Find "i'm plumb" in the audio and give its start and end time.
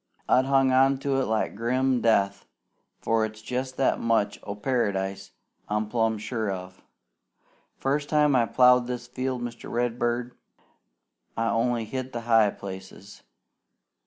5.69-6.17